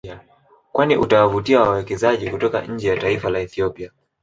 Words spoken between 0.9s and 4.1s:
utawavutia wawekezaji kutoka nje ya taifa la Ethiopia